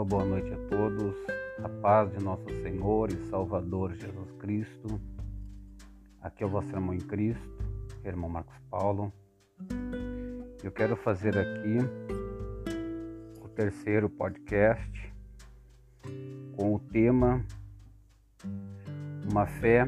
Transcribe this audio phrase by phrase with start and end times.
[0.00, 1.14] uma boa noite a todos.
[1.62, 4.98] A paz de nosso Senhor e Salvador Jesus Cristo.
[6.22, 7.46] Aqui é o vosso irmão em Cristo,
[8.02, 9.12] irmão Marcos Paulo.
[10.64, 11.76] Eu quero fazer aqui
[13.42, 15.12] o terceiro podcast
[16.56, 17.44] com o tema
[19.30, 19.84] Uma fé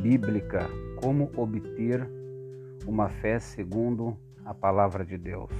[0.00, 2.08] bíblica, como obter
[2.86, 5.52] uma fé segundo a palavra de Deus.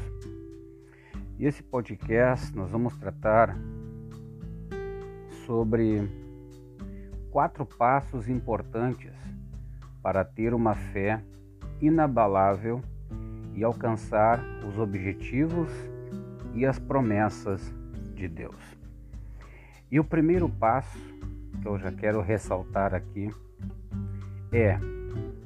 [1.43, 3.59] E esse podcast nós vamos tratar
[5.45, 6.09] sobre
[7.33, 9.11] quatro passos importantes
[10.01, 11.21] para ter uma fé
[11.81, 12.81] inabalável
[13.57, 15.69] e alcançar os objetivos
[16.55, 17.75] e as promessas
[18.15, 18.79] de Deus.
[19.91, 20.97] E o primeiro passo
[21.61, 23.29] que eu já quero ressaltar aqui
[24.53, 24.79] é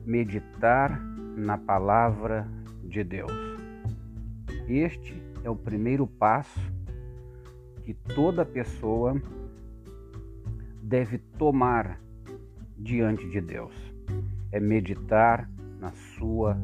[0.05, 1.01] meditar
[1.39, 2.47] na palavra
[2.85, 3.33] de Deus.
[4.69, 6.61] Este é o primeiro passo
[7.85, 9.15] que toda pessoa
[10.83, 12.01] deve tomar
[12.77, 13.73] diante de Deus.
[14.51, 16.59] É meditar na sua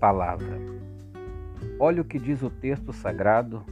[0.00, 0.58] palavra.
[1.78, 3.62] Olha o que diz o texto sagrado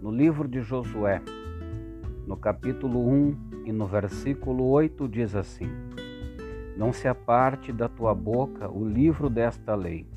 [0.00, 1.20] no livro de Josué,
[2.24, 5.68] no capítulo 1 e no versículo 8 diz assim:
[6.76, 10.11] Não se aparte da tua boca o livro desta lei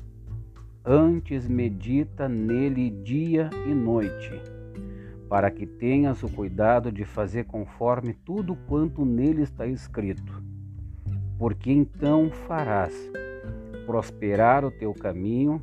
[0.86, 4.30] antes medita nele dia e noite,
[5.28, 10.40] para que tenhas o cuidado de fazer conforme tudo quanto nele está escrito.
[11.36, 12.94] Porque então farás
[13.84, 15.60] prosperar o teu caminho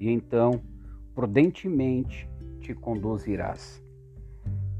[0.00, 0.62] e então
[1.14, 2.26] prudentemente
[2.60, 3.82] te conduzirás.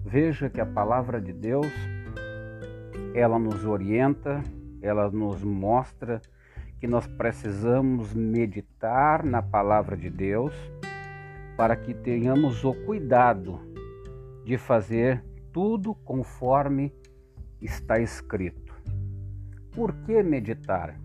[0.03, 1.73] Veja que a palavra de Deus
[3.15, 4.43] ela nos orienta,
[4.81, 6.21] ela nos mostra
[6.85, 10.53] que nós precisamos meditar na palavra de Deus
[11.57, 13.59] para que tenhamos o cuidado
[14.45, 16.93] de fazer tudo conforme
[17.59, 18.75] está escrito.
[19.73, 21.01] Por que meditar?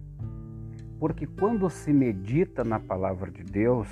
[1.00, 3.88] Porque quando se medita na palavra de Deus,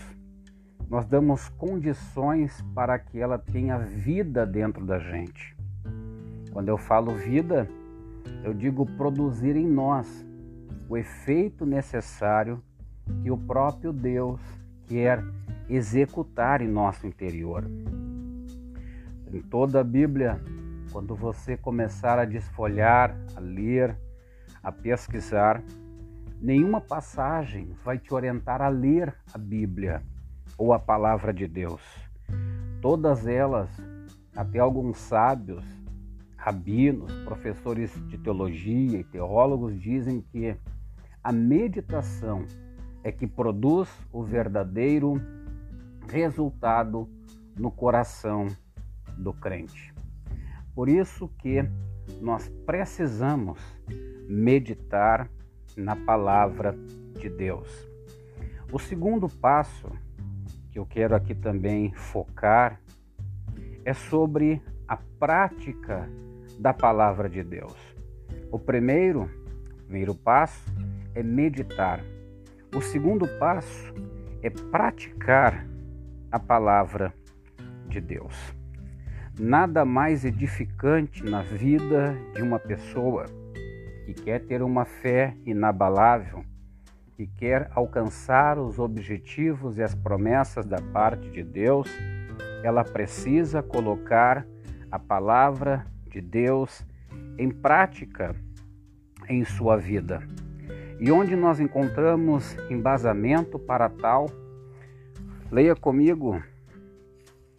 [0.90, 5.56] nós damos condições para que ela tenha vida dentro da gente.
[6.52, 7.66] Quando eu falo vida,
[8.44, 10.27] eu digo produzir em nós
[10.90, 12.64] o efeito necessário
[13.22, 14.40] que o próprio Deus
[14.88, 15.24] quer
[15.70, 17.66] executar em nosso interior.
[19.32, 20.42] Em toda a Bíblia,
[20.92, 23.98] quando você começar a desfolhar, a ler,
[24.64, 25.62] a pesquisar,
[26.42, 30.02] nenhuma passagem vai te orientar a ler a Bíblia
[30.58, 31.82] ou a palavra de Deus.
[32.82, 33.70] Todas elas,
[34.36, 35.66] até alguns sábios,
[36.38, 40.56] rabinos, professores de teologia e teólogos dizem que
[41.28, 42.46] a meditação
[43.04, 45.16] é que produz o verdadeiro
[46.08, 47.06] resultado
[47.60, 48.48] no coração
[49.18, 49.94] do crente.
[50.74, 51.70] Por isso que
[52.22, 53.60] nós precisamos
[54.26, 55.30] meditar
[55.76, 56.74] na palavra
[57.20, 57.68] de Deus.
[58.72, 59.92] O segundo passo
[60.72, 62.80] que eu quero aqui também focar
[63.84, 66.10] é sobre a prática
[66.58, 67.76] da palavra de Deus.
[68.50, 69.30] O primeiro,
[69.84, 70.64] primeiro passo
[71.18, 72.04] é meditar.
[72.76, 73.92] O segundo passo
[74.44, 75.66] é praticar
[76.32, 77.12] a palavra
[77.90, 78.36] de Deus.
[79.40, 83.26] Nada mais edificante na vida de uma pessoa
[84.06, 86.46] que quer ter uma fé inabalável,
[87.16, 91.90] que quer alcançar os objetivos e as promessas da parte de Deus,
[92.64, 94.46] ela precisa colocar
[94.92, 96.86] a palavra de Deus
[97.40, 98.36] em prática
[99.28, 100.22] em sua vida.
[101.00, 104.26] E onde nós encontramos embasamento para tal?
[105.52, 106.42] Leia comigo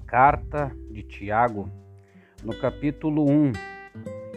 [0.07, 1.71] carta de Tiago,
[2.43, 3.53] no capítulo 1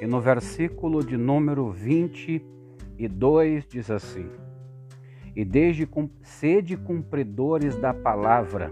[0.01, 4.29] e no versículo de número 22 diz assim:
[5.35, 5.89] E desde
[6.21, 8.71] sede cumpridores da palavra,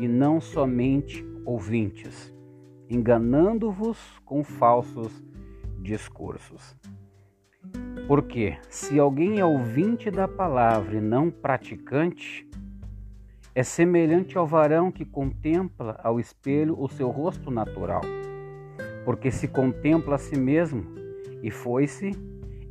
[0.00, 2.34] e não somente ouvintes,
[2.90, 5.22] enganando-vos com falsos
[5.80, 6.76] discursos.
[8.06, 12.46] Porque se alguém é ouvinte da palavra e não praticante,
[13.54, 18.02] é semelhante ao varão que contempla ao espelho o seu rosto natural.
[19.06, 20.84] Porque se contempla a si mesmo
[21.42, 22.10] e foi-se,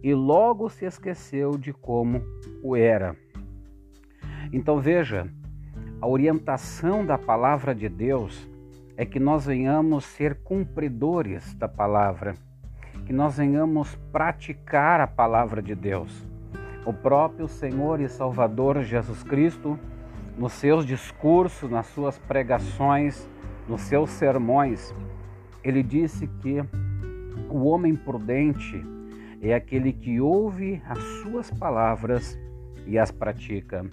[0.04, 2.22] e logo se esqueceu de como
[2.62, 3.16] o era.
[4.52, 5.28] Então veja,
[6.00, 8.48] a orientação da palavra de Deus
[8.96, 12.36] é que nós venhamos ser cumpridores da palavra
[13.06, 16.26] que nós venhamos praticar a palavra de Deus.
[16.86, 19.80] O próprio Senhor e Salvador Jesus Cristo,
[20.38, 23.28] nos seus discursos, nas suas pregações,
[23.68, 24.94] nos seus sermões,
[25.64, 26.64] ele disse que
[27.50, 28.84] o homem prudente
[29.42, 32.38] é aquele que ouve as suas palavras
[32.86, 33.86] e as pratica.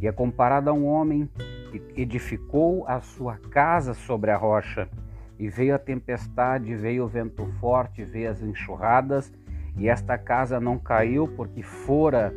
[0.00, 1.28] E é comparado a um homem
[1.70, 4.88] que edificou a sua casa sobre a rocha.
[5.38, 9.32] E veio a tempestade, veio o vento forte, veio as enxurradas,
[9.76, 12.34] e esta casa não caiu porque fora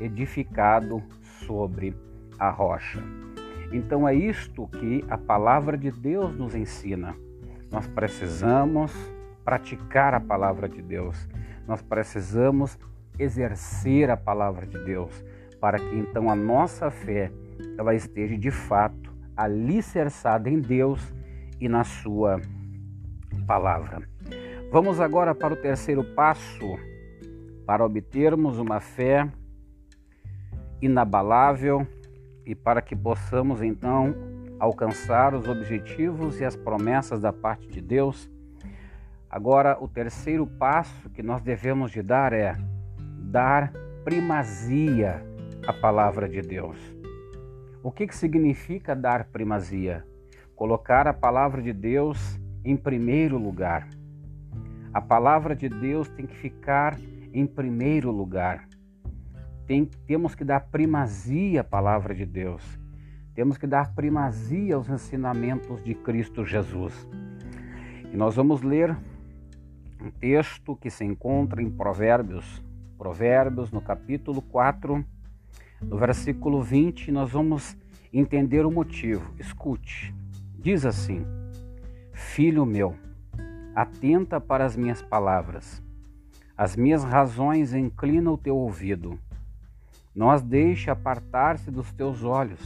[0.00, 1.02] edificado
[1.46, 1.96] sobre
[2.38, 3.02] a rocha.
[3.72, 7.16] Então é isto que a palavra de Deus nos ensina.
[7.70, 8.92] Nós precisamos
[9.44, 11.28] praticar a palavra de Deus.
[11.66, 12.78] Nós precisamos
[13.18, 15.24] exercer a palavra de Deus
[15.60, 17.30] para que então a nossa fé
[17.78, 21.14] ela esteja de fato alicerçada em Deus
[21.62, 22.40] e na sua
[23.46, 24.02] palavra.
[24.72, 26.76] Vamos agora para o terceiro passo
[27.64, 29.30] para obtermos uma fé
[30.80, 31.86] inabalável
[32.44, 34.12] e para que possamos então
[34.58, 38.28] alcançar os objetivos e as promessas da parte de Deus.
[39.30, 42.56] Agora, o terceiro passo que nós devemos de dar é
[43.20, 43.72] dar
[44.04, 45.24] primazia
[45.64, 46.76] à palavra de Deus.
[47.84, 50.04] O que, que significa dar primazia?
[50.62, 53.88] Colocar a palavra de Deus em primeiro lugar.
[54.94, 56.96] A palavra de Deus tem que ficar
[57.32, 58.68] em primeiro lugar.
[59.66, 62.62] Tem, temos que dar primazia à palavra de Deus.
[63.34, 67.08] Temos que dar primazia aos ensinamentos de Cristo Jesus.
[68.12, 68.96] E nós vamos ler
[70.00, 72.62] um texto que se encontra em Provérbios,
[72.96, 75.04] Provérbios no capítulo 4,
[75.82, 77.76] no versículo 20, nós vamos
[78.12, 79.28] entender o motivo.
[79.40, 80.21] Escute.
[80.62, 81.26] Diz assim:
[82.12, 82.96] Filho meu,
[83.74, 85.82] atenta para as minhas palavras.
[86.56, 89.18] As minhas razões inclina o teu ouvido.
[90.14, 92.60] Não as deixe apartar-se dos teus olhos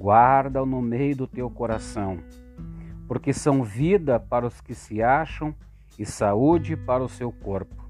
[0.00, 2.18] guarda-o no meio do teu coração,
[3.06, 5.54] porque são vida para os que se acham
[5.98, 7.84] e saúde para o seu corpo.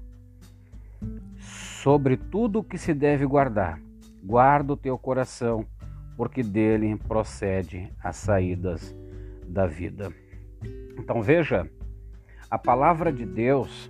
[1.37, 3.79] Sobre tudo o que se deve guardar,
[4.21, 5.65] guarda o teu coração,
[6.17, 8.93] porque dele procede as saídas
[9.51, 10.11] da vida.
[10.97, 11.69] Então veja,
[12.49, 13.89] a palavra de Deus,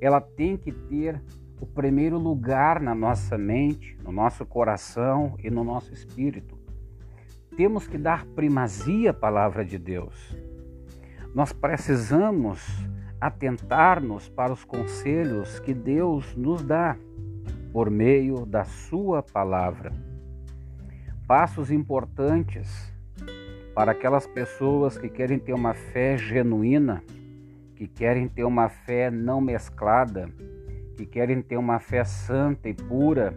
[0.00, 1.20] ela tem que ter
[1.60, 6.58] o primeiro lugar na nossa mente, no nosso coração e no nosso espírito
[7.58, 10.14] temos que dar primazia à palavra de Deus.
[11.34, 12.64] Nós precisamos
[13.20, 16.96] atentar-nos para os conselhos que Deus nos dá
[17.72, 19.92] por meio da Sua palavra.
[21.26, 22.94] Passos importantes
[23.78, 27.00] para aquelas pessoas que querem ter uma fé genuína,
[27.76, 30.28] que querem ter uma fé não mesclada,
[30.96, 33.32] que querem ter uma fé santa e pura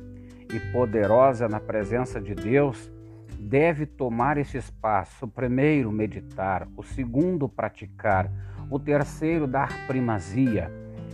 [0.52, 2.92] e poderosa na presença de Deus
[3.40, 5.26] deve tomar esse espaço.
[5.26, 6.68] O primeiro, meditar.
[6.76, 8.28] O segundo, praticar.
[8.68, 10.72] O terceiro, dar primazia.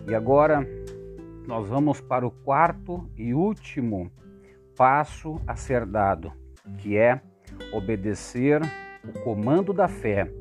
[0.08, 0.66] E agora
[1.46, 4.10] nós vamos para o quarto e último
[4.78, 6.32] passo a ser dado,
[6.78, 7.20] que é
[7.74, 8.62] obedecer
[9.08, 10.32] o comando da fé,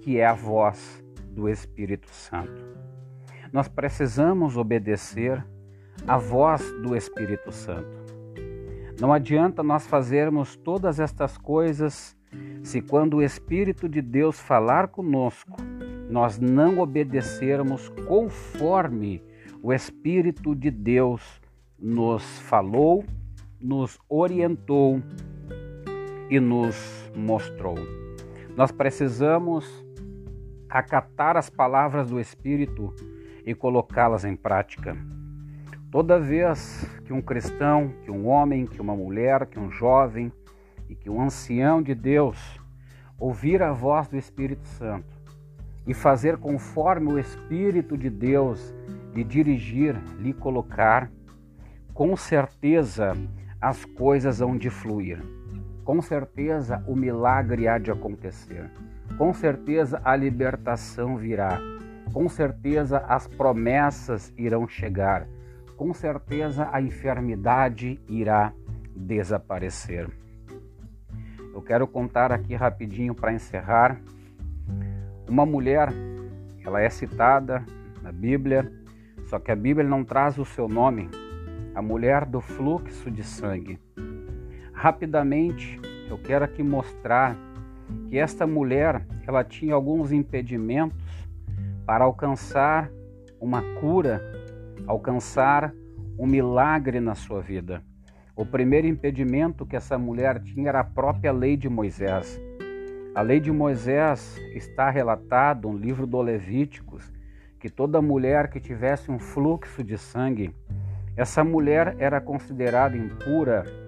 [0.00, 2.66] que é a voz do Espírito Santo.
[3.52, 5.44] Nós precisamos obedecer
[6.06, 7.98] a voz do Espírito Santo.
[9.00, 12.16] Não adianta nós fazermos todas estas coisas
[12.62, 15.56] se, quando o Espírito de Deus falar conosco,
[16.10, 19.22] nós não obedecermos conforme
[19.62, 21.22] o Espírito de Deus
[21.78, 23.04] nos falou,
[23.60, 25.00] nos orientou
[26.30, 27.76] e nos mostrou.
[28.56, 29.64] Nós precisamos
[30.68, 32.94] acatar as palavras do Espírito
[33.44, 34.96] e colocá-las em prática.
[35.90, 40.30] Toda vez que um cristão, que um homem, que uma mulher, que um jovem
[40.88, 42.60] e que um ancião de Deus
[43.18, 45.16] ouvir a voz do Espírito Santo
[45.86, 48.74] e fazer conforme o Espírito de Deus
[49.14, 51.10] lhe dirigir, lhe colocar,
[51.94, 53.14] com certeza
[53.60, 55.37] as coisas hão de fluir.
[55.88, 58.70] Com certeza o milagre há de acontecer.
[59.16, 61.58] Com certeza a libertação virá.
[62.12, 65.26] Com certeza as promessas irão chegar
[65.78, 68.52] com certeza a enfermidade irá
[68.96, 70.10] desaparecer.
[71.54, 73.96] Eu quero contar aqui rapidinho para encerrar.
[75.28, 75.88] Uma mulher,
[76.64, 77.64] ela é citada
[78.02, 78.70] na Bíblia,
[79.26, 81.08] só que a Bíblia não traz o seu nome,
[81.76, 83.78] a mulher do fluxo de sangue.
[84.80, 85.76] Rapidamente,
[86.08, 87.36] eu quero aqui mostrar
[88.06, 91.28] que esta mulher, ela tinha alguns impedimentos
[91.84, 92.88] para alcançar
[93.40, 94.22] uma cura
[94.86, 95.74] alcançar
[96.16, 97.82] um milagre na sua vida.
[98.36, 102.40] O primeiro impedimento que essa mulher tinha era a própria lei de Moisés.
[103.16, 107.12] A lei de Moisés está relatado no livro do Levíticos
[107.58, 110.54] que toda mulher que tivesse um fluxo de sangue,
[111.16, 113.87] essa mulher era considerada impura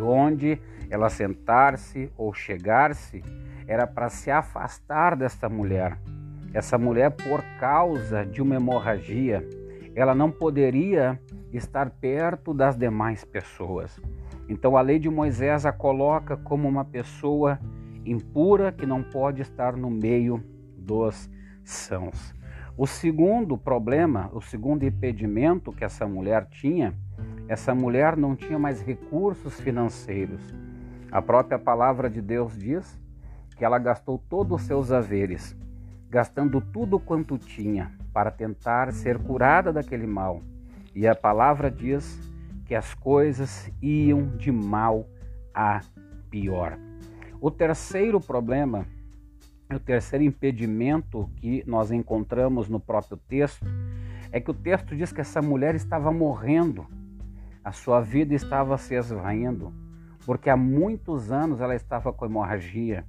[0.00, 3.22] onde ela sentar-se ou chegar-se
[3.66, 5.96] era para se afastar desta mulher.
[6.52, 9.46] Essa mulher, por causa de uma hemorragia,
[9.94, 11.20] ela não poderia
[11.52, 14.00] estar perto das demais pessoas.
[14.48, 17.60] Então a lei de Moisés a coloca como uma pessoa
[18.04, 20.42] impura que não pode estar no meio
[20.76, 21.30] dos
[21.62, 22.34] sãos.
[22.76, 26.94] O segundo problema, o segundo impedimento que essa mulher tinha,
[27.48, 30.40] essa mulher não tinha mais recursos financeiros.
[31.10, 32.98] A própria palavra de Deus diz
[33.56, 35.56] que ela gastou todos os seus haveres,
[36.08, 40.42] gastando tudo quanto tinha para tentar ser curada daquele mal.
[40.94, 42.18] E a palavra diz
[42.64, 45.06] que as coisas iam de mal
[45.52, 45.80] a
[46.30, 46.78] pior.
[47.40, 48.86] O terceiro problema,
[49.72, 53.66] o terceiro impedimento que nós encontramos no próprio texto,
[54.30, 56.86] é que o texto diz que essa mulher estava morrendo,
[57.64, 59.72] a sua vida estava se esvaindo,
[60.24, 63.04] porque há muitos anos ela estava com hemorragia,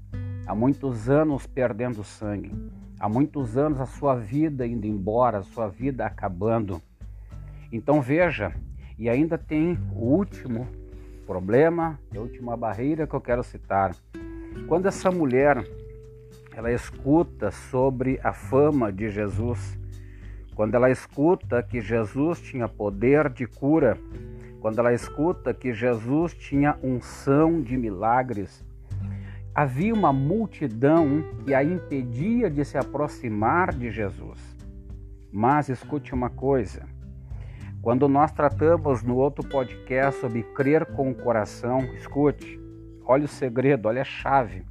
[0.46, 2.52] há muitos anos perdendo sangue,
[3.00, 6.82] há muitos anos a sua vida indo embora, a sua vida acabando.
[7.72, 8.54] Então veja,
[8.98, 10.68] e ainda tem o último
[11.26, 13.96] problema, a última barreira que eu quero citar.
[14.68, 15.66] Quando essa mulher
[16.54, 19.80] ela escuta sobre a fama de Jesus,
[20.54, 23.98] quando ela escuta que Jesus tinha poder de cura,
[24.62, 28.64] quando ela escuta que Jesus tinha unção de milagres,
[29.56, 34.40] havia uma multidão que a impedia de se aproximar de Jesus.
[35.34, 36.88] Mas escute uma coisa:
[37.82, 42.60] quando nós tratamos no outro podcast sobre crer com o coração, escute,
[43.04, 44.64] olha o segredo, olha a chave.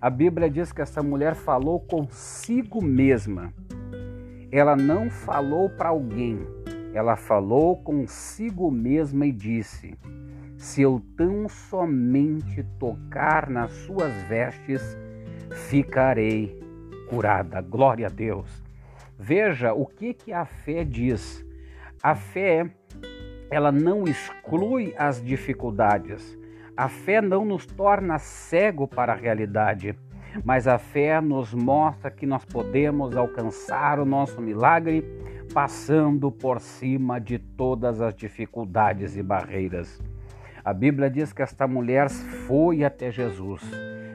[0.00, 3.54] A Bíblia diz que essa mulher falou consigo mesma.
[4.50, 6.44] Ela não falou para alguém,
[6.92, 9.96] ela falou consigo mesma e disse:
[10.56, 14.82] Se eu tão somente tocar nas suas vestes,
[15.68, 16.58] ficarei
[17.08, 17.60] curada.
[17.60, 18.62] Glória a Deus.
[19.18, 21.44] Veja o que, que a fé diz.
[22.02, 22.70] A fé,
[23.50, 26.38] ela não exclui as dificuldades.
[26.76, 29.94] A fé não nos torna cego para a realidade,
[30.44, 35.04] mas a fé nos mostra que nós podemos alcançar o nosso milagre
[35.52, 40.00] passando por cima de todas as dificuldades e barreiras.
[40.64, 42.08] A Bíblia diz que esta mulher
[42.46, 43.62] foi até Jesus,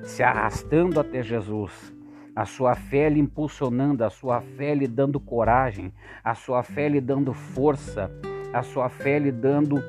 [0.03, 1.93] se arrastando até Jesus,
[2.35, 7.01] a sua fé lhe impulsionando, a sua fé lhe dando coragem, a sua fé lhe
[7.01, 8.11] dando força,
[8.53, 9.81] a sua fé lhe dando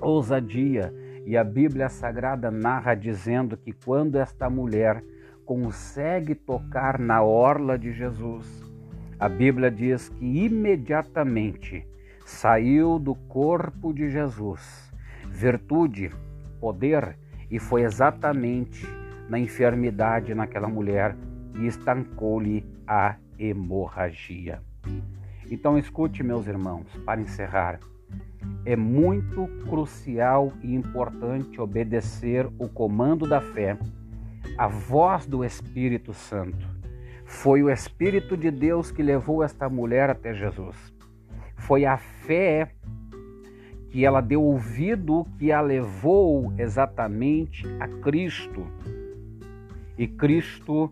[0.00, 0.92] ousadia.
[1.24, 5.02] E a Bíblia Sagrada narra dizendo que quando esta mulher
[5.44, 8.61] consegue tocar na orla de Jesus,
[9.22, 11.86] a Bíblia diz que imediatamente
[12.26, 14.90] saiu do corpo de Jesus
[15.28, 16.10] virtude,
[16.58, 17.16] poder,
[17.48, 18.84] e foi exatamente
[19.28, 21.16] na enfermidade naquela mulher
[21.54, 24.60] e estancou-lhe a hemorragia.
[25.48, 27.78] Então, escute, meus irmãos, para encerrar.
[28.66, 33.78] É muito crucial e importante obedecer o comando da fé,
[34.58, 36.81] a voz do Espírito Santo.
[37.32, 40.76] Foi o Espírito de Deus que levou esta mulher até Jesus.
[41.56, 42.70] Foi a fé
[43.88, 48.64] que ela deu ouvido que a levou exatamente a Cristo.
[49.98, 50.88] E Cristo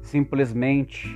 [0.00, 1.06] simplesmente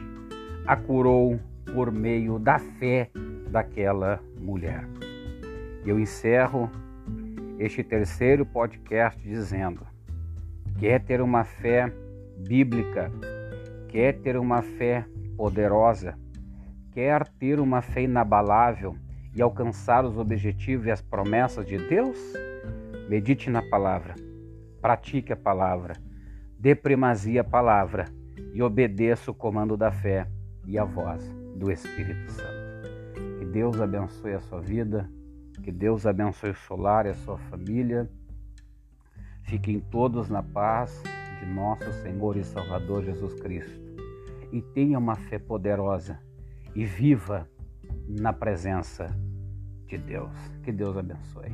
[0.66, 1.40] a curou
[1.74, 3.10] por meio da fé
[3.50, 4.86] daquela mulher.
[5.84, 6.70] Eu encerro
[7.58, 9.84] este terceiro podcast dizendo:
[10.78, 11.92] quer ter uma fé
[12.46, 13.10] bíblica,
[13.96, 15.06] quer ter uma fé
[15.38, 16.18] poderosa,
[16.92, 18.94] quer ter uma fé inabalável
[19.34, 22.18] e alcançar os objetivos e as promessas de Deus?
[23.08, 24.14] Medite na palavra,
[24.82, 25.94] pratique a palavra,
[26.58, 28.04] dê primazia à palavra
[28.52, 30.26] e obedeça o comando da fé
[30.66, 31.26] e a voz
[31.56, 32.90] do Espírito Santo.
[33.38, 35.10] Que Deus abençoe a sua vida,
[35.62, 38.06] que Deus abençoe o solar e a sua família.
[39.44, 41.02] Fiquem todos na paz
[41.40, 43.85] de nosso Senhor e Salvador Jesus Cristo.
[44.56, 46.18] E tenha uma fé poderosa
[46.74, 47.46] e viva
[48.08, 49.06] na presença
[49.86, 50.32] de Deus.
[50.64, 51.52] Que Deus abençoe.